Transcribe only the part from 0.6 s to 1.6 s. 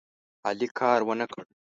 کار ونه کړ.